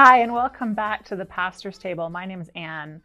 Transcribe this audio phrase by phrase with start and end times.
[0.00, 2.08] Hi, and welcome back to the Pastor's Table.
[2.08, 3.02] My name is Anne.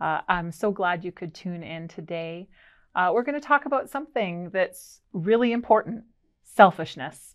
[0.00, 2.48] Uh, I'm so glad you could tune in today.
[2.94, 6.04] Uh, we're going to talk about something that's really important
[6.44, 7.34] selfishness.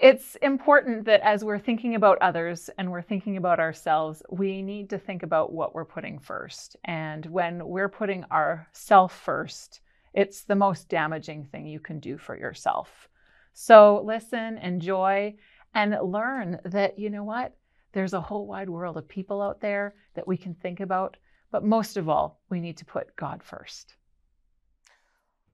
[0.00, 4.88] It's important that as we're thinking about others and we're thinking about ourselves, we need
[4.90, 6.76] to think about what we're putting first.
[6.84, 9.80] And when we're putting ourself first,
[10.14, 13.08] it's the most damaging thing you can do for yourself.
[13.54, 15.34] So listen, enjoy,
[15.74, 17.56] and learn that, you know what?
[17.92, 21.18] There's a whole wide world of people out there that we can think about,
[21.50, 23.96] but most of all, we need to put God first.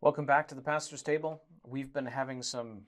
[0.00, 1.42] Welcome back to the Pastor's Table.
[1.66, 2.82] We've been having some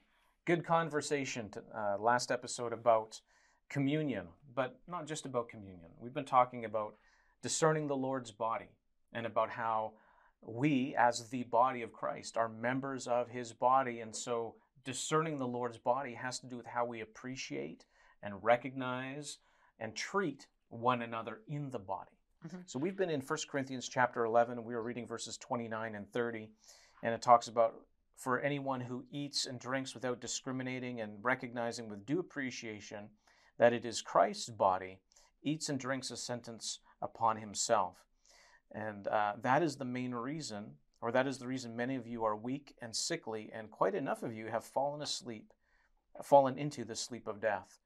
[0.45, 3.21] good conversation to, uh, last episode about
[3.69, 5.91] communion, but not just about communion.
[5.99, 6.95] We've been talking about
[7.43, 8.69] discerning the Lord's body
[9.13, 9.95] and about how
[10.43, 13.99] we, as the body of Christ, are members of his body.
[13.99, 17.85] And so discerning the Lord's body has to do with how we appreciate
[18.23, 19.39] and recognize
[19.79, 22.19] and treat one another in the body.
[22.47, 22.59] Mm-hmm.
[22.67, 26.49] So we've been in 1 Corinthians chapter 11, we were reading verses 29 and 30,
[27.03, 27.75] and it talks about
[28.17, 33.09] for anyone who eats and drinks without discriminating and recognizing with due appreciation
[33.59, 34.99] that it is Christ's body,
[35.43, 37.97] eats and drinks a sentence upon himself.
[38.73, 42.25] And uh, that is the main reason, or that is the reason many of you
[42.25, 45.53] are weak and sickly, and quite enough of you have fallen asleep,
[46.23, 47.81] fallen into the sleep of death.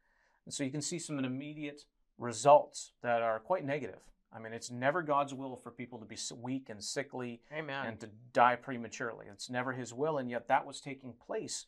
[0.44, 1.82] And so you can see some immediate
[2.18, 4.00] results that are quite negative.
[4.32, 7.86] I mean, it's never God's will for people to be weak and sickly Amen.
[7.86, 9.26] and to die prematurely.
[9.30, 11.66] It's never His will, and yet that was taking place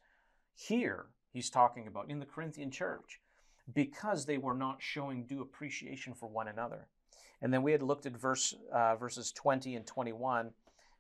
[0.54, 3.20] here, he's talking about in the Corinthian church,
[3.72, 6.88] because they were not showing due appreciation for one another.
[7.42, 10.50] And then we had looked at verse uh, verses 20 and 21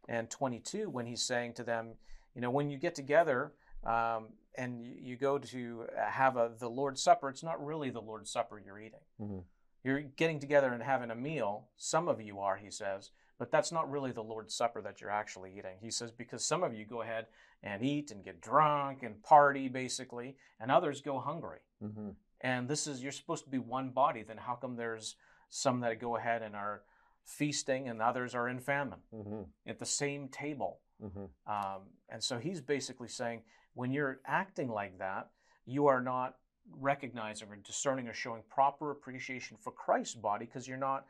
[0.08, 1.94] and 22 when he's saying to them,
[2.34, 3.52] you know, when you get together,
[3.84, 8.00] um, and you go to uh, have a the Lord's Supper, it's not really the
[8.00, 9.00] Lord's Supper you're eating.
[9.20, 9.38] Mm-hmm.
[9.84, 11.68] You're getting together and having a meal.
[11.76, 15.10] Some of you are, he says, but that's not really the Lord's Supper that you're
[15.10, 15.76] actually eating.
[15.80, 17.26] He says, because some of you go ahead
[17.62, 21.60] and eat and get drunk and party, basically, and others go hungry.
[21.84, 22.10] Mm-hmm.
[22.40, 24.22] And this is, you're supposed to be one body.
[24.22, 25.16] Then how come there's
[25.50, 26.82] some that go ahead and are
[27.24, 29.42] feasting and others are in famine mm-hmm.
[29.66, 30.80] at the same table?
[31.02, 31.24] Mm-hmm.
[31.46, 33.42] Um, and so he's basically saying,
[33.76, 35.28] when you're acting like that,
[35.66, 36.36] you are not
[36.80, 41.04] recognizing or discerning or showing proper appreciation for Christ's body because you're not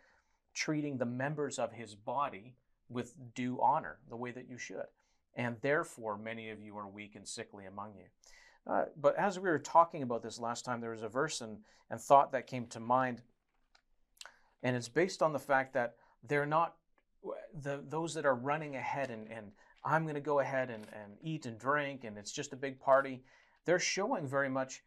[0.53, 2.55] treating the members of his body
[2.89, 4.87] with due honor the way that you should.
[5.37, 8.07] And therefore, many of you are weak and sickly among you.
[8.67, 11.59] Uh, but as we were talking about this last time, there was a verse and,
[11.89, 13.23] and thought that came to mind.
[14.65, 15.95] And it's based on the fact that
[16.27, 16.75] they're not
[17.63, 19.53] the, those that are running ahead and, and
[19.87, 22.81] I'm going to go ahead and, and eat and drink, and it's just a big
[22.81, 23.23] party.
[23.65, 24.83] They're showing very much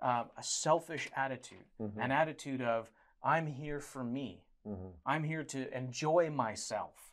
[0.00, 2.00] uh, a selfish attitude, mm-hmm.
[2.00, 2.90] an attitude of,
[3.22, 4.44] I'm here for me.
[4.66, 4.88] Mm-hmm.
[5.04, 7.12] I'm here to enjoy myself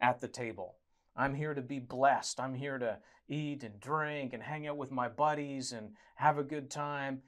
[0.00, 0.76] at the table.
[1.16, 2.38] I'm here to be blessed.
[2.40, 2.98] I'm here to
[3.28, 7.22] eat and drink and hang out with my buddies and have a good time,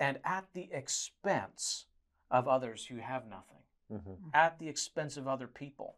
[0.00, 1.86] and at the expense
[2.30, 3.62] of others who have nothing,
[3.92, 4.14] mm-hmm.
[4.32, 5.96] at the expense of other people.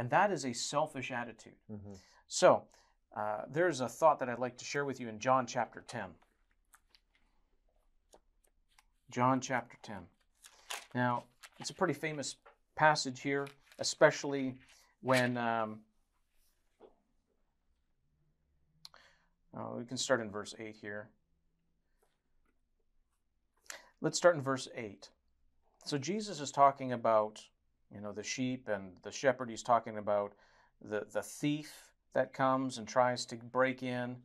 [0.00, 1.52] And that is a selfish attitude.
[1.70, 1.92] Mm-hmm.
[2.26, 2.62] So,
[3.14, 6.04] uh, there's a thought that I'd like to share with you in John chapter 10.
[9.10, 9.98] John chapter 10.
[10.94, 11.24] Now,
[11.58, 12.36] it's a pretty famous
[12.76, 13.46] passage here,
[13.78, 14.54] especially
[15.02, 15.80] when um,
[19.54, 21.10] oh, we can start in verse 8 here.
[24.00, 25.10] Let's start in verse 8.
[25.84, 27.42] So Jesus is talking about,
[27.92, 29.50] you know, the sheep and the shepherd.
[29.50, 30.32] He's talking about
[30.82, 34.16] the, the thief that comes and tries to break in.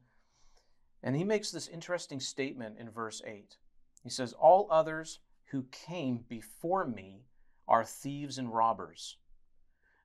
[1.03, 3.57] And he makes this interesting statement in verse 8.
[4.03, 5.19] He says, All others
[5.51, 7.25] who came before me
[7.67, 9.17] are thieves and robbers,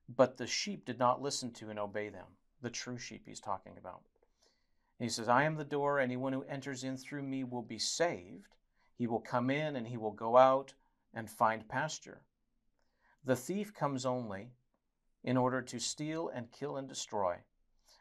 [0.07, 2.25] but the sheep did not listen to and obey them.
[2.61, 4.01] The true sheep he's talking about.
[4.99, 5.99] he says, I am the door.
[5.99, 8.55] Anyone who enters in through me will be saved.
[8.95, 10.73] He will come in and he will go out
[11.13, 12.21] and find pasture.
[13.23, 14.51] The thief comes only
[15.23, 17.37] in order to steal and kill and destroy.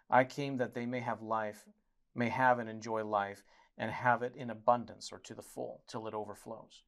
[0.08, 1.67] I came that they may have life,
[2.14, 3.43] may have and enjoy life,
[3.76, 6.82] and have it in abundance or to the full till it overflows.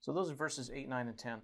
[0.00, 1.38] So those are verses 8, 9, and 10.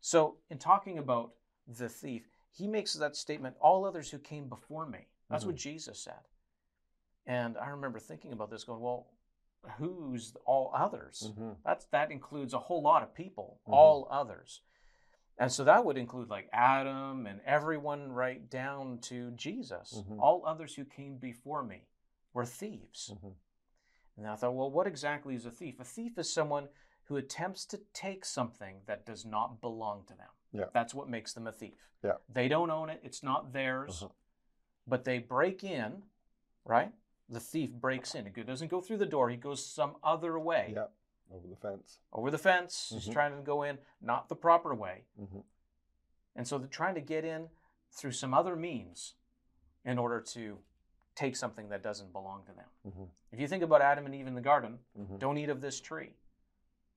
[0.00, 1.32] So in talking about
[1.66, 5.06] the thief, he makes that statement, all others who came before me.
[5.30, 5.50] That's mm-hmm.
[5.50, 6.28] what Jesus said.
[7.26, 9.06] And I remember thinking about this, going, well,
[9.78, 11.30] who's all others?
[11.30, 11.50] Mm-hmm.
[11.64, 13.74] That's that includes a whole lot of people, mm-hmm.
[13.74, 14.60] all others.
[15.42, 19.96] And so that would include like Adam and everyone right down to Jesus.
[19.98, 20.20] Mm-hmm.
[20.20, 21.88] All others who came before me
[22.32, 23.10] were thieves.
[23.12, 23.30] Mm-hmm.
[24.18, 25.80] And I thought, well, what exactly is a thief?
[25.80, 26.68] A thief is someone
[27.06, 30.28] who attempts to take something that does not belong to them.
[30.52, 30.66] Yeah.
[30.72, 31.88] That's what makes them a thief.
[32.04, 32.18] Yeah.
[32.32, 34.12] They don't own it, it's not theirs, Uh-huh.
[34.86, 36.04] but they break in,
[36.64, 36.92] right?
[37.28, 38.30] The thief breaks in.
[38.32, 40.74] He doesn't go through the door, he goes some other way.
[40.76, 40.86] Yeah.
[41.32, 41.98] Over the fence.
[42.12, 43.12] Over the fence, he's Mhm.
[43.12, 45.04] trying to go in not the proper way.
[45.16, 45.40] hmm
[46.34, 47.50] And so they're trying to get in
[47.90, 49.14] through some other means
[49.84, 50.62] in order to
[51.14, 52.68] take something that doesn't belong to them.
[52.84, 55.60] hmm If you think about Adam and Eve in the garden, hmm don't eat of
[55.60, 56.14] this tree.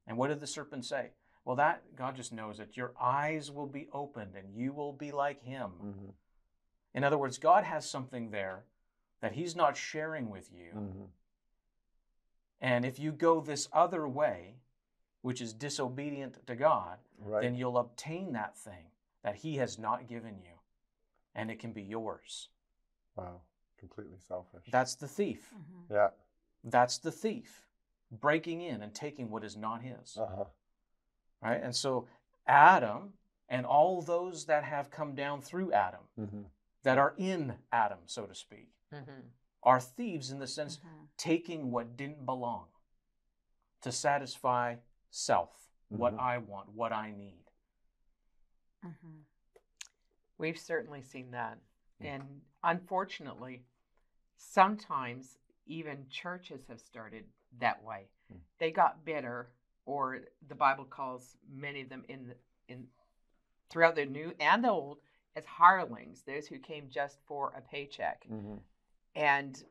[0.08, 1.12] And what did the serpent say?
[1.44, 2.76] Well, that God just knows it.
[2.78, 5.72] Your eyes will be opened and you will be like him.
[5.72, 6.10] hmm
[6.94, 8.66] In other words, God has something there
[9.20, 11.10] that he's not sharing with you.
[12.62, 14.56] And if you go this other way,
[15.22, 17.42] which is disobedient to God, Right.
[17.42, 18.88] then you'll obtain that thing
[19.24, 20.52] that he has not given you.
[21.34, 22.50] And it can be yours.
[23.16, 23.42] wow.
[23.78, 24.66] Completely selfish.
[24.72, 25.52] That's the thief.
[25.54, 25.94] Mm-hmm.
[25.94, 26.10] yeah.
[26.64, 27.68] That's the thief
[28.12, 30.18] breaking in and taking what is not his.
[30.18, 30.44] Uh huh.
[31.42, 31.62] Right?
[31.62, 32.08] And so
[32.48, 33.14] Adam
[33.50, 36.42] and all those that have come down through Adam, hmm
[36.84, 39.12] that are in Adam, so to speak, Mm-hmm.
[39.66, 40.80] Are thieves in the sense
[41.18, 42.66] taking what didn't belong
[43.82, 44.76] to satisfy
[45.10, 46.20] self, what Mhm.
[46.20, 47.44] I want, what I need.
[48.86, 49.22] Mm-hmm.
[50.38, 51.60] We've certainly seen that.
[52.02, 53.64] And unfortunately,
[54.38, 57.26] sometimes even churches have started
[57.60, 58.10] that way.
[58.32, 58.42] Mm.
[58.60, 59.52] They got bitter,
[59.86, 62.36] or the Bible calls many of them in the,
[62.68, 62.88] in
[63.70, 65.00] throughout the new and the old
[65.36, 68.26] as hirelings, those who came just for a paycheck.
[68.26, 68.58] hmm
[69.16, 69.62] And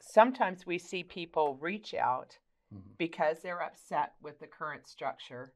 [0.00, 2.38] sometimes we see people reach out
[2.74, 2.90] Mm-hmm.
[2.98, 5.52] because they're upset with the current structure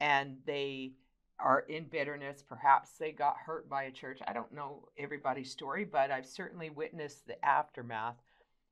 [0.00, 0.94] and they
[1.38, 2.42] are in bitterness.
[2.42, 4.18] Perhaps they got hurt by a church.
[4.26, 8.16] I don't know everybody's story, but I've certainly witnessed the aftermath.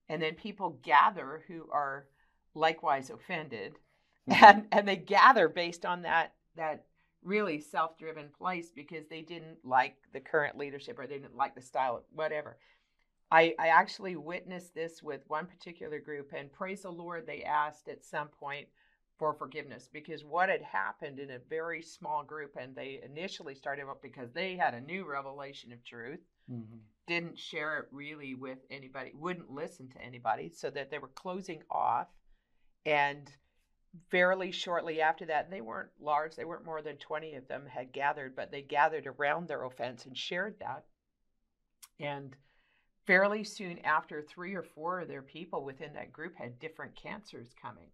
[0.08, 2.06] And then people gather who are
[2.54, 3.74] likewise offended
[4.28, 4.44] Mm-hmm.
[4.44, 6.84] and, and they gather based on that that
[7.22, 11.62] really self-driven place because they didn't like the current leadership or they didn't like the
[11.62, 12.56] style of whatever
[13.30, 17.88] I, I actually witnessed this with one particular group, and praise the Lord, they asked
[17.88, 18.68] at some point
[19.18, 23.86] for forgiveness because what had happened in a very small group, and they initially started
[23.88, 26.20] up because they had a new revelation of truth,
[26.50, 26.78] mm-hmm.
[27.06, 31.62] didn't share it really with anybody, wouldn't listen to anybody, so that they were closing
[31.70, 32.06] off.
[32.86, 33.30] And
[34.10, 37.92] fairly shortly after that, they weren't large, they weren't more than 20 of them had
[37.92, 40.84] gathered, but they gathered around their offense and shared that.
[42.00, 42.36] And
[43.08, 47.54] fairly soon after, three or four of their people within that group had different cancers
[47.60, 47.88] coming,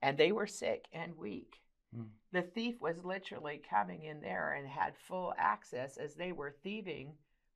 [0.00, 1.60] and they were sick and weak.
[1.94, 2.06] Mm.
[2.32, 7.12] The thief was literally coming in there and had full access as they were thieving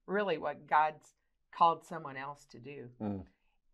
[0.06, 1.14] really what God's
[1.56, 2.88] called someone else to do.
[3.00, 3.22] Mm.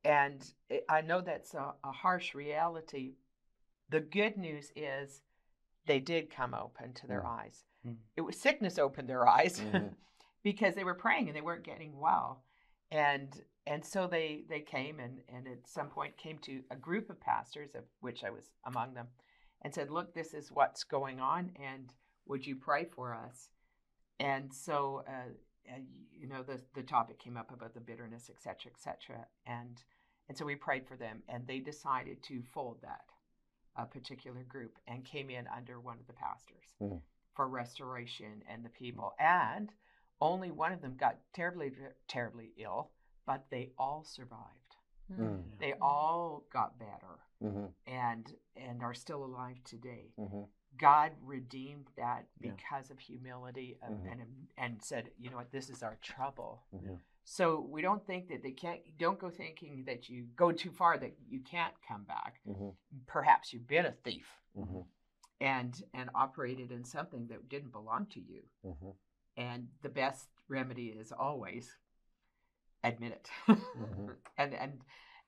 [0.05, 0.53] And
[0.89, 3.15] I know that's a, a harsh reality.
[3.89, 5.23] The good news is
[5.87, 7.39] they did come open to their Mm.
[7.41, 7.65] eyes.
[7.89, 7.97] Mm.
[8.17, 9.95] It was sickness opened their eyes Mhm.
[10.45, 12.45] because they were praying and they weren't getting well.
[12.93, 17.09] And and so they they came and and at some point came to a group
[17.11, 19.09] of pastors of which I was among them
[19.63, 21.93] and said, "Look, this is what's going on and
[22.27, 23.49] would you pray for us?"
[24.21, 25.31] And so uh,
[25.73, 25.79] uh,
[26.13, 29.83] you know the the topic came up about the bitterness, et cetera, et cetera, and
[30.29, 33.07] and so we prayed for them, and they decided to fold that
[33.77, 37.01] a particular group and came in under one of the pastors Mhm.
[37.35, 39.15] for restoration and the people.
[39.19, 39.73] And
[40.23, 41.73] only one of them got terribly,
[42.09, 42.91] terribly ill,
[43.27, 44.77] but they all survived.
[45.11, 45.43] Mm.
[45.59, 48.25] They all got better hmm and
[48.57, 50.13] and are still alive today.
[50.17, 50.45] hmm
[50.79, 52.53] God redeemed that Yeah.
[52.53, 54.11] because of humility of, Mhm.
[54.13, 54.21] and
[54.57, 56.63] and said, you know what, this is our trouble.
[56.71, 58.81] hmm So we don't think that they can't.
[58.99, 62.41] Don't go thinking that you go too far that you can't come back.
[62.45, 62.71] hmm
[63.07, 64.83] Perhaps you've been a thief hmm
[65.41, 68.43] and and operated in something that didn't belong to you.
[69.37, 71.77] And the best remedy is always
[72.85, 73.31] admit it.
[73.49, 74.17] Mhm.
[74.39, 74.81] and and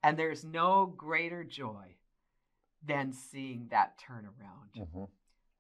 [0.03, 1.97] and there's no greater joy
[2.83, 4.91] than seeing that turnaround.
[4.93, 5.05] hmm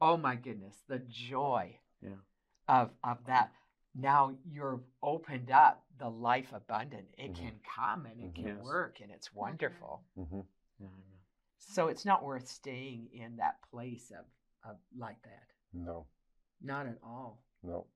[0.01, 2.17] Oh my goodness, the joy Yeah.
[2.69, 3.53] of of that.
[3.95, 7.15] Now you're opened up the life abundant.
[7.17, 7.37] It Mhm.
[7.37, 8.63] can come and it can Yes.
[8.63, 10.05] work and it's wonderful.
[10.17, 10.41] hmm
[11.59, 14.27] So it's not worth staying in that place of,
[14.65, 15.51] of like that.
[15.73, 16.07] No.
[16.61, 17.43] Not at all.
[17.63, 17.87] No.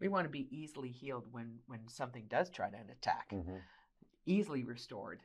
[0.00, 3.30] We want to be easily healed when when something does try to attack.
[3.30, 3.56] hmm
[4.26, 5.22] Easily restored.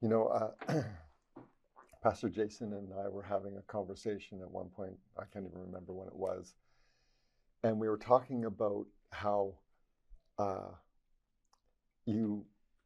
[0.00, 0.50] You know, uh,
[2.02, 4.96] Pastor Jason and I were having a conversation at one point.
[5.18, 6.54] I can't even remember when it was.
[7.62, 9.54] And we were talking about how
[10.38, 10.72] uh,
[12.06, 12.44] you,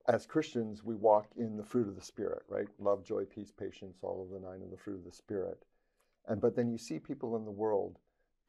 [0.09, 2.69] as Christians, we walk in the fruit of the Spirit, right?
[2.79, 5.65] Love, joy, peace, patience, all of the nine of the fruit of the Spirit.
[6.27, 7.99] And but then you see people in the world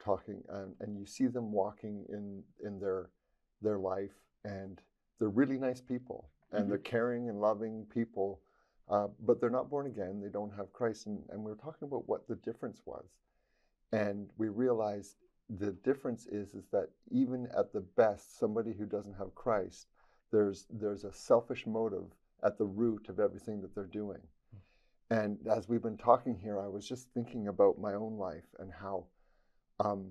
[0.02, 3.10] talking, and, and you see them walking in in their
[3.62, 4.14] their life,
[4.44, 4.80] and
[5.18, 6.70] they're really nice people, and mm-hmm.
[6.70, 8.40] they're caring and loving people,
[8.88, 10.20] uh, but they're not born again.
[10.20, 13.06] They don't have Christ, and, and we were talking about what the difference was,
[13.92, 15.16] and we realized
[15.58, 19.88] the difference is is that even at the best, somebody who doesn't have Christ,
[20.30, 22.06] there's there's a selfish motive
[22.42, 24.20] at the root of everything that they're doing.
[24.50, 25.14] Hmm.
[25.14, 28.70] And as we've been talking here, I was just thinking about my own life and
[28.72, 29.06] how
[29.80, 30.10] um,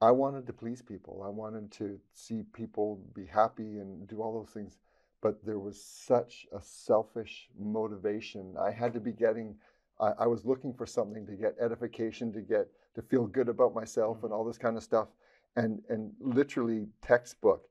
[0.00, 1.22] I wanted to please people.
[1.24, 4.78] I wanted to see people be happy and do all those things.
[5.22, 8.54] But there was such a selfish motivation.
[8.58, 9.54] I had to be getting,
[10.00, 13.74] I, I was looking for something to get edification, to get, to feel good about
[13.74, 15.08] myself and all this kind of stuff.
[15.56, 17.68] And, and literally textbook,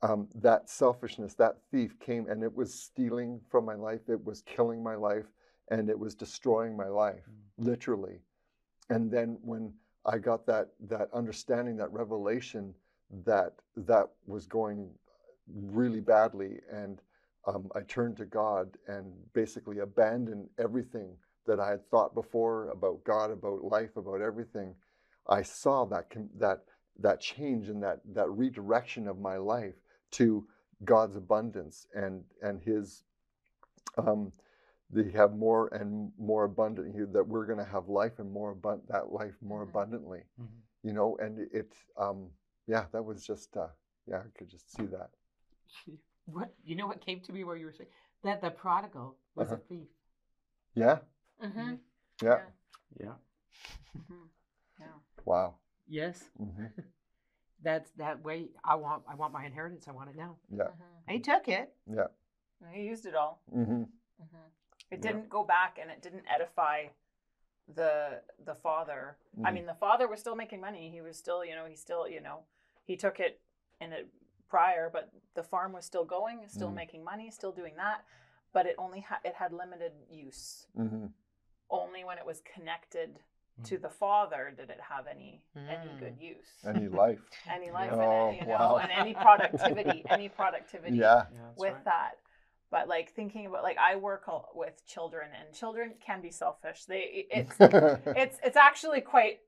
[0.00, 4.08] um, that selfishness, that thief came and it was stealing from my life.
[4.08, 5.26] It was killing my life
[5.70, 8.20] and it was destroying my life, literally.
[8.88, 9.74] And then when
[10.08, 12.74] I got that that understanding, that revelation
[13.26, 14.90] that that was going
[15.54, 17.02] really badly, and
[17.46, 21.10] um, I turned to God and basically abandoned everything
[21.46, 24.74] that I had thought before about God, about life, about everything.
[25.28, 26.06] I saw that
[26.38, 26.60] that
[27.00, 29.74] that change and that that redirection of my life
[30.12, 30.46] to
[30.84, 33.04] God's abundance and and His
[33.98, 34.32] um,
[34.90, 38.50] they have more and more abundant here that we're going to have life and more
[38.52, 39.68] abundant that life more Mhm.
[39.70, 40.62] abundantly Mhm.
[40.82, 42.30] you know and it, it um
[42.66, 43.68] yeah that was just uh
[44.06, 45.10] yeah i could just see that
[46.26, 47.90] What you know what came to me where you were saying
[48.22, 49.56] that the prodigal was Uh-huh.
[49.56, 49.88] a thief.
[50.74, 50.98] yeah
[51.42, 51.74] Mm-hmm.
[52.22, 52.40] yeah
[53.00, 53.14] Yeah.
[54.78, 54.92] Yeah.
[55.24, 55.54] wow
[55.86, 56.66] Yes, hmm
[57.62, 58.50] that's that way.
[58.62, 59.88] I want I want my inheritance.
[59.88, 60.36] I want it now.
[60.50, 61.12] yeah Mm-hmm.
[61.12, 61.74] He took it.
[61.86, 62.08] yeah
[62.72, 63.40] He used it all.
[63.50, 63.84] hmm
[64.20, 64.48] Mm-hmm.
[64.90, 66.86] It didn't go back and it didn't edify
[67.74, 69.16] the the father.
[69.44, 69.54] I Mhm.
[69.54, 70.90] mean, the father was still making money.
[70.90, 72.44] He was still, you know, he still, you know,
[72.84, 73.40] he took it
[73.80, 74.08] in it
[74.48, 76.74] prior, but the farm was still going, still Mhm.
[76.74, 78.04] making money, still doing that.
[78.52, 80.66] But it only ha- it had limited use.
[80.74, 81.08] hmm
[81.70, 83.22] Only when it was connected
[83.64, 85.98] to the father did it have any any Mm.
[85.98, 88.76] good use, any life any life Oh, in it, you know, wow.
[88.78, 91.84] and any productivity, any productivity yeah Yeah, with right.
[91.84, 92.18] that
[92.70, 97.26] but like thinking about like i work with children and children can be selfish they
[97.30, 97.56] it's
[98.16, 99.40] it's it's actually quite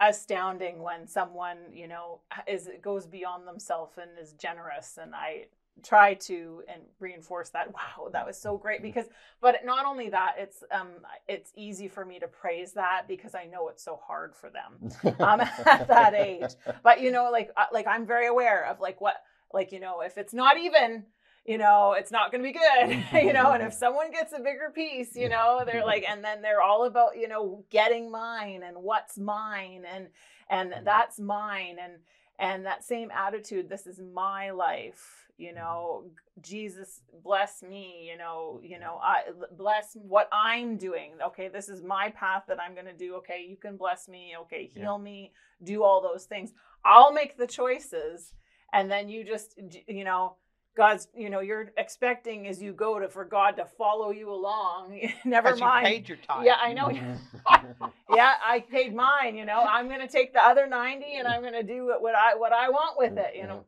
[0.00, 5.44] astounding when someone you know is goes beyond themselves and is generous and i
[5.82, 9.06] try to and reinforce that wow that was so great because
[9.40, 10.88] but not only that it's um
[11.28, 15.16] it's easy for me to praise that because i know it's so hard for them
[15.20, 16.54] um, at that age.
[16.84, 19.16] but you know like uh, like i'm very aware of like what
[19.52, 21.04] like you know if it's not even
[21.44, 23.78] you know it's not going to be good you know and if mm-hmm.
[23.78, 26.14] someone gets a bigger piece you know they're like mm-hmm.
[26.14, 30.08] and then they're all about you know getting mine and what's mine and
[30.50, 30.84] and mm-hmm.
[30.84, 31.94] that's mine and
[32.38, 36.04] and that same attitude this is my life you know
[36.40, 39.22] jesus bless me you know you know i
[39.56, 41.12] bless what i'm doing.
[41.24, 43.16] Okay this is my path that i'm going to do.
[43.16, 44.34] Okay you can bless me.
[44.42, 44.82] Okay Yeah.
[44.82, 45.32] heal me.
[45.62, 46.52] Do all those things.
[46.84, 48.32] I'll make the choices
[48.72, 49.58] and then you just
[49.88, 50.36] you know
[50.76, 55.00] god's you know you're expecting as you go to for god to follow you along.
[55.24, 55.86] Never 'Cause mind.
[55.86, 56.44] You paid your time.
[56.44, 56.90] yeah i know.
[58.08, 59.60] Yeah i paid mine you know.
[59.68, 62.34] I'm going to take the other 90 and i'm going to do what, what i
[62.34, 63.64] what i want with it you know.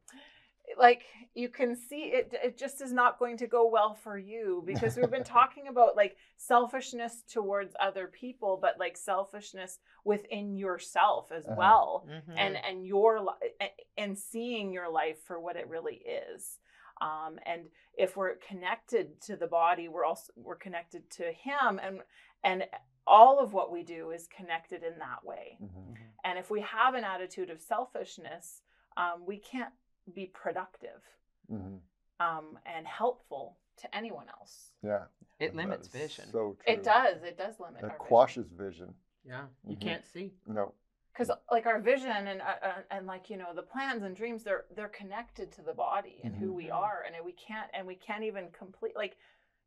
[0.77, 1.03] Like
[1.35, 4.97] you can see it it just is not going to go well for you because
[4.97, 11.47] we've been talking about like selfishness towards other people but like selfishness within yourself as
[11.47, 11.55] Uh-huh.
[11.57, 12.35] well Mhm.
[12.37, 16.59] and and your li- and seeing your life for what it really is
[17.01, 17.63] um, and
[17.97, 22.01] if we're connected to the body we're also we're connected to him and
[22.45, 22.65] and
[23.07, 25.97] all of what we do is connected in that way Mhm.
[26.25, 28.63] and if we have an attitude of selfishness
[28.97, 29.75] um, we can't
[30.15, 31.03] be productive
[31.51, 31.81] Mhm.
[32.21, 35.05] um, and helpful to anyone else yeah
[35.39, 36.25] it That limits vision.
[36.27, 39.81] so true it does it does limit it our quashes vision yeah, you Mhm.
[39.81, 40.33] can't see.
[40.47, 40.73] no
[41.17, 44.43] because like our vision and uh, uh, and like you know the plans and dreams
[44.45, 46.75] they're they're connected to the body and who we Mhm.
[46.75, 49.17] are and we can't and we can't even complete like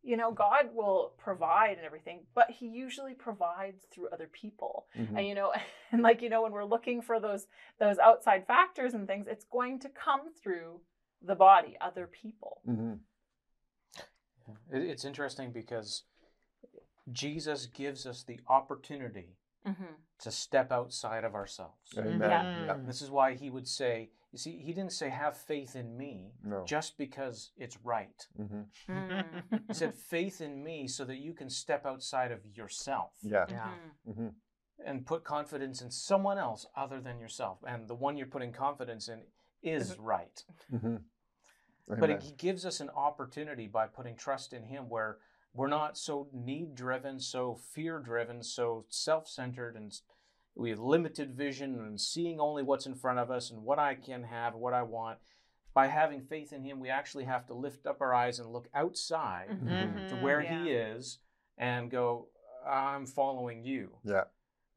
[0.01, 5.18] you know god will provide and everything but he usually provides through other people Mhm.
[5.18, 5.51] and you know
[5.91, 7.48] and like you know when we're looking for those
[7.79, 10.82] those outside factors and things it's going to come through
[11.22, 13.00] the body other people Mhm.
[14.72, 16.06] It's interesting because
[17.12, 19.36] Jesus gives us the opportunity
[19.68, 19.94] mm-hmm.
[20.22, 21.94] to step outside of ourselves.
[21.98, 22.20] Amen.
[22.22, 22.66] Yeah.
[22.66, 22.78] Yeah.
[22.86, 26.34] This is why he would say, you see, he didn't say, have faith in me
[26.44, 26.63] No.
[26.66, 28.28] just because it's right.
[28.38, 28.62] hmm
[29.68, 33.13] He said, faith in me so that you can step outside of yourself.
[33.24, 33.46] Yeah.
[33.50, 33.74] Yeah.
[34.06, 34.28] hmm
[34.86, 37.58] and put confidence in someone else other than yourself.
[37.68, 39.24] And the one you're putting confidence in
[39.62, 40.42] is right.
[40.70, 40.96] hmm
[41.86, 45.18] But it gives us an opportunity by putting trust in Him where
[45.53, 49.94] we're not so need driven, so fear driven, so self centered, and
[50.56, 53.96] we have limited vision and seeing only what's in front of us and what I
[53.96, 55.20] can have, what I want.
[55.74, 58.68] By having faith in Him, we actually have to lift up our eyes and look
[58.74, 60.22] outside to Mhm.
[60.22, 60.63] where yeah.
[60.63, 61.20] He is
[61.58, 62.27] and go,
[62.68, 63.91] I'm following you.
[64.03, 64.25] Yeah.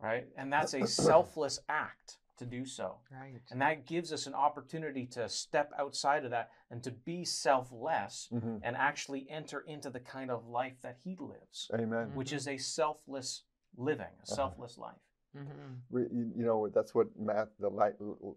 [0.00, 0.29] Right?
[0.37, 2.97] And that's a selfless act to do so.
[3.11, 3.41] Right.
[3.51, 8.29] And that gives us an opportunity to step outside of that and to be selfless
[8.31, 12.11] hmm and actually enter into the kind of life that he lives, Amen.
[12.15, 13.45] which is a selfless
[13.77, 14.35] living, a Uh-huh.
[14.35, 15.01] selfless life.
[15.35, 15.81] Mhm.
[15.91, 17.71] You you know, that's what Matt, the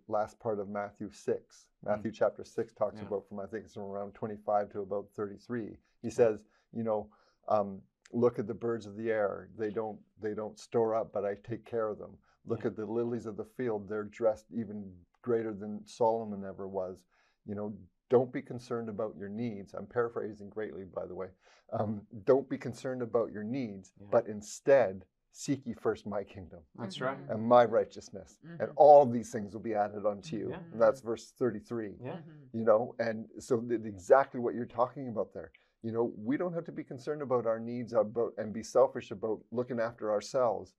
[0.07, 2.99] last part of Matthew 6, Matthew chapter 6 talks.
[3.01, 3.07] Yeah.
[3.07, 5.77] about from, I think it's from around 25 to about 33.
[6.01, 6.39] He says,
[6.71, 7.09] you know,
[7.49, 7.81] um,
[8.13, 9.49] look at the birds of the air.
[9.57, 12.17] They don't, they don't store up, but I take care of them.
[12.45, 12.67] Look Yeah.
[12.67, 13.87] at the lilies of the field.
[13.87, 17.03] They're dressed even greater than Solomon ever was.
[17.45, 17.77] You know,
[18.09, 19.73] don't be concerned about your needs.
[19.73, 21.29] I'm paraphrasing greatly, by the way.
[21.71, 24.07] Um, don't be concerned about your needs, Yeah.
[24.11, 27.05] but instead seek ye first my kingdom That's Mhm.
[27.05, 27.29] right.
[27.29, 28.73] and my righteousness, and Mhm.
[28.77, 30.49] all these things will be added unto you.
[30.51, 30.61] Yeah.
[30.71, 31.97] And that's verse 33.
[31.99, 32.19] Yeah.
[32.21, 32.49] Mhm.
[32.53, 35.51] You know, and so th- exactly what you're talking about there.
[35.81, 39.11] You know, we don't have to be concerned about our needs about and be selfish
[39.11, 40.73] about looking after ourselves.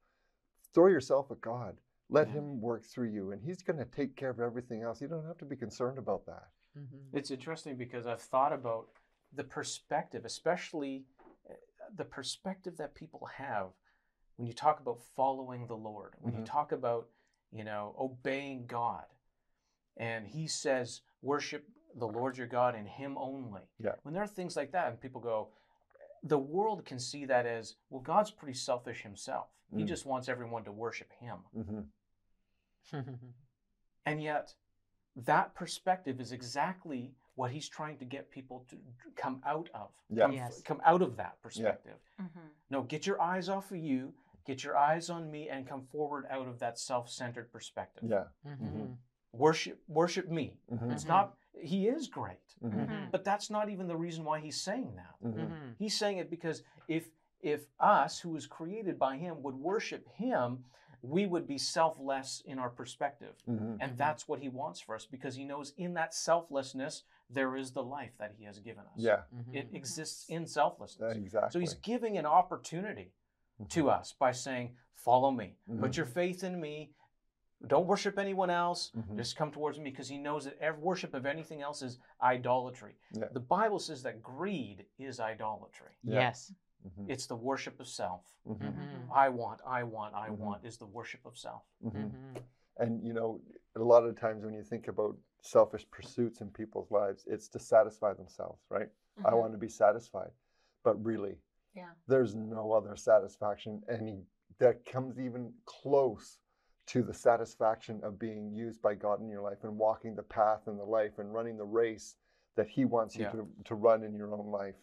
[0.77, 1.79] Throw yourself at God.
[2.11, 2.35] Let Yeah.
[2.35, 5.01] Him work through you, and He's going to take care of everything else.
[5.01, 6.51] You don't have to be concerned about that.
[6.77, 7.15] Mhm.
[7.15, 8.91] It's interesting because I've thought about
[9.33, 11.07] the perspective, especially
[11.49, 11.55] uh,
[11.95, 13.73] the perspective that people have
[14.37, 16.45] when you talk about following the Lord, when you Mhm.
[16.47, 17.09] talk about,
[17.51, 19.07] you know, obeying God.
[19.97, 23.62] And he says, worship the Lord your God and him only.
[23.79, 23.95] Yeah.
[24.03, 25.55] When there are things like that, and people go,
[26.29, 29.49] the world can see that as, well, God's pretty selfish himself.
[29.77, 29.87] He Mm.
[29.87, 31.39] just wants everyone to worship him.
[31.55, 31.81] hmm
[34.07, 34.55] And yet,
[35.17, 38.77] that perspective is exactly what he's trying to get people to
[39.17, 39.91] come out of.
[40.09, 40.25] Yeah.
[40.27, 40.62] Come, Yes.
[40.62, 41.99] come out of that perspective.
[42.21, 42.51] Mhm.
[42.71, 46.27] No, get your eyes off of you, get your eyes on me, and come forward
[46.31, 48.05] out of that self-centered perspective.
[48.09, 48.29] Yeah.
[48.45, 48.97] Mhm.
[49.33, 50.59] Worship, worship me.
[50.69, 51.37] hmm It's not.
[51.61, 53.11] He is great, hmm Mhm.
[53.11, 55.14] but that's not even the reason why he's saying that.
[55.21, 55.77] hmm Mhm.
[55.79, 57.11] He's saying it because if
[57.42, 60.64] if us, who was created by him, would worship him,
[61.03, 63.37] we would be selfless in our perspective.
[63.47, 67.55] hmm And that's what he wants for us because he knows in that selflessness there
[67.57, 68.99] is the life that he has given us.
[68.99, 69.23] Yeah.
[69.35, 69.55] Mhm.
[69.55, 71.16] It exists in selflessness.
[71.16, 71.51] Exactly.
[71.53, 73.12] So he's giving an opportunity
[73.69, 75.57] to us by saying, Follow me.
[75.79, 76.90] Put your faith in me.
[77.66, 78.92] Don't worship anyone else.
[78.95, 79.16] Mhm.
[79.16, 82.95] Just come towards me because he knows that every worship of anything else is idolatry.
[83.12, 83.29] Yeah.
[83.33, 85.92] The Bible says that greed is idolatry.
[86.03, 86.21] Yeah.
[86.21, 86.53] Yes.
[86.87, 87.09] Mhm.
[87.09, 88.38] It's the worship of self.
[88.47, 88.59] Mhm.
[88.59, 89.11] Mhm.
[89.11, 90.38] I want, I want, I Mhm.
[90.38, 91.64] want is the worship of self.
[91.83, 92.11] Mhm.
[92.12, 92.42] Mhm.
[92.77, 93.40] And you know,
[93.75, 97.59] a lot of times when you think about selfish pursuits in people's lives, it's to
[97.59, 98.90] satisfy themselves, right?
[99.25, 100.31] I want to be satisfied.
[100.83, 101.40] But really,
[101.75, 101.95] Yeah.
[102.07, 104.27] there's no other satisfaction any
[104.59, 106.38] that comes even close
[106.87, 110.61] to the satisfaction of being used by God in your life and walking the path
[110.66, 112.14] and the life and running the race
[112.57, 113.31] that He wants you Yeah.
[113.33, 114.77] to, to run in your own life.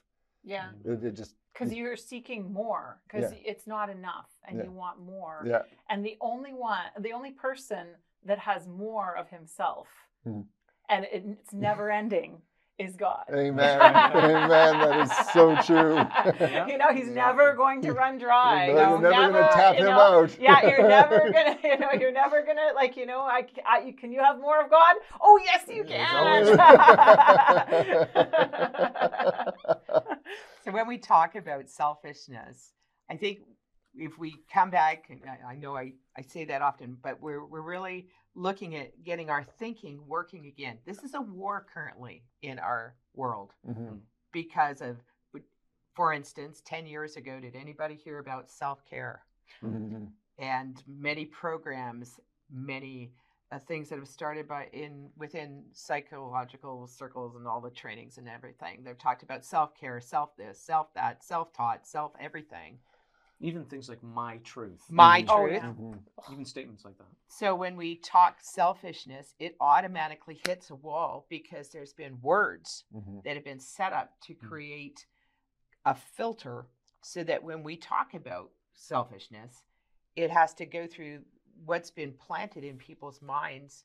[0.44, 0.72] Yeah.
[0.84, 3.40] It, it just Because you're seeking more, because Yeah.
[3.46, 4.66] it's not enough and Yeah.
[4.66, 5.44] you want more.
[5.46, 9.88] yeah, And the only one, the only person that has more of himself
[10.24, 10.42] Hmm.
[10.90, 12.42] and it, it's never ending
[12.80, 13.24] is God.
[13.32, 13.80] Amen.
[13.82, 14.50] Amen.
[14.50, 15.98] That is so true.
[16.72, 18.68] You know, he's never going to run dry.
[18.68, 19.92] You're never- you're never gonna tap him know,
[20.24, 20.40] out.
[20.40, 24.12] yeah, you're never gonna, you know, you're never gonna like, you know, I, I can
[24.12, 24.96] you have more of God?
[25.22, 26.58] Oh yes, you can.
[30.66, 32.72] So when we talk about selfishness,
[33.12, 33.40] I think
[33.96, 37.46] if we come back, and I- I know I, I say that often, but we're,
[37.46, 40.80] we're really looking at getting our thinking working again.
[40.86, 44.02] This is a war currently in our world Mhm.
[44.32, 45.04] because of,
[45.94, 49.26] for instance, 10 years ago, did anybody hear about self care?
[49.62, 50.12] Mhm.
[50.40, 52.20] and many programs,
[52.50, 53.14] many
[53.52, 58.28] uh, things that have started by in within psychological circles and all the trainings and
[58.28, 58.84] everything.
[58.84, 62.80] They've talked about self care, self this, self that, self taught, self everything.
[63.44, 64.82] Even things like my truth.
[64.90, 65.30] My Mhm.
[65.30, 65.52] Oh, truth.
[65.52, 65.74] yeah.
[65.74, 66.32] Mhm.
[66.32, 67.08] Even statements like that.
[67.28, 73.22] So when we talk selfishness, it automatically hits a wall because there's been words Mhm.
[73.24, 74.48] that have been set up to Mm.
[74.48, 75.06] create
[75.84, 76.70] a filter
[77.02, 79.66] so that when we talk about selfishness,
[80.16, 81.26] it has to go through
[81.66, 83.84] what's been planted in people's minds.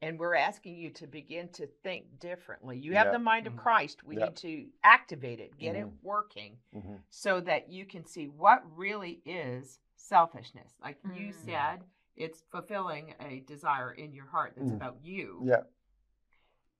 [0.00, 2.78] And we're asking you to begin to think differently.
[2.78, 3.12] You have Yeah.
[3.12, 3.58] the mind of Mhm.
[3.58, 4.04] Christ.
[4.04, 4.26] We Yeah.
[4.26, 5.80] need to activate it, get Mhm.
[5.80, 7.02] it working Mhm.
[7.10, 10.76] so that you can see what really is selfishness.
[10.80, 11.34] Like you Mm.
[11.34, 11.84] said,
[12.14, 14.76] it's fulfilling a desire in your heart that's Mm.
[14.76, 15.40] about you.
[15.44, 15.64] Yeah.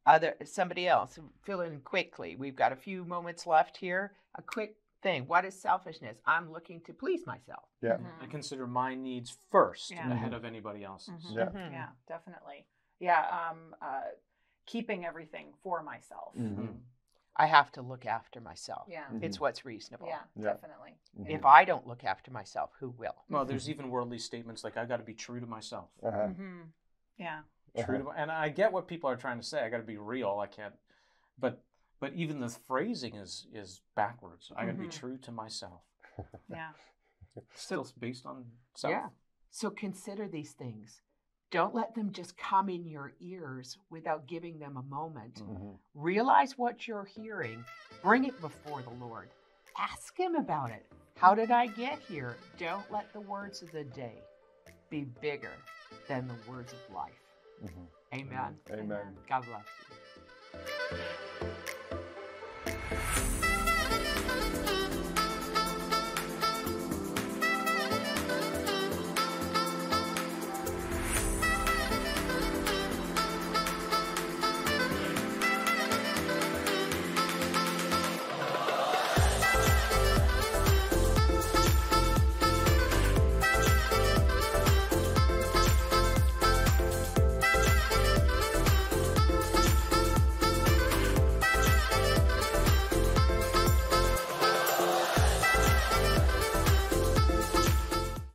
[0.07, 2.37] Other somebody else, fill in quickly.
[2.37, 4.17] We've got a few moments left here.
[4.37, 5.27] A quick thing.
[5.27, 6.19] What is selfishness?
[6.25, 7.69] I'm looking to please myself.
[7.83, 7.99] Yeah.
[7.99, 8.23] Mhm.
[8.23, 10.11] I consider my needs first Yeah.
[10.11, 11.27] ahead of anybody else's.
[11.27, 11.35] Mhm.
[11.55, 11.71] Yeah.
[11.71, 12.65] Yeah, definitely.
[13.01, 14.03] Yeah, um, uh,
[14.67, 16.35] keeping everything for myself.
[16.35, 16.81] Mhm.
[17.37, 18.89] I have to look after myself.
[18.89, 19.23] Yeah, Mhm.
[19.23, 20.09] It's what's reasonable.
[20.09, 20.55] yeah, Yeah.
[20.55, 20.99] definitely.
[21.17, 21.31] Mhm.
[21.31, 23.25] If I don't look after myself, who will?
[23.29, 25.91] Well, there's even worldly statements like I got to be true to myself.
[26.03, 26.29] Uh-huh.
[26.29, 26.63] hmm
[27.17, 27.45] Yeah.
[27.77, 29.63] True to my, and I get what people are trying to say.
[29.65, 30.39] I got to be real.
[30.41, 30.75] I can't,
[31.39, 31.63] but
[32.01, 34.51] but even the phrasing is is backwards.
[34.57, 34.91] I got to be Mhm.
[34.93, 35.83] true to myself.
[36.49, 36.73] Yeah.
[37.55, 38.91] Still based on self.
[38.91, 39.11] Yeah.
[39.51, 41.03] So consider these things.
[41.51, 45.37] Don't let them just come in your ears without giving them a moment.
[45.37, 45.71] Mm-hmm.
[45.95, 47.65] Realize what you're hearing,
[48.03, 49.31] bring it before the Lord.
[49.79, 50.85] Ask Him about it.
[51.17, 52.37] How did I get here?
[52.59, 54.23] Don't let the words of the day
[54.91, 55.53] be bigger
[56.07, 57.13] than the words of life.
[57.65, 58.21] Mm-hmm.
[58.21, 58.55] Amen.
[58.71, 58.85] Amen.
[58.85, 59.17] Amen.
[59.29, 59.65] God bless
[63.33, 63.38] you.